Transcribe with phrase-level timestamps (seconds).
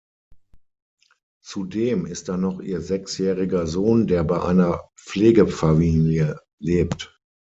[1.45, 7.21] Zudem ist da noch ihr sechsjähriger Sohn, der bei einer Pflegefamilie lebt.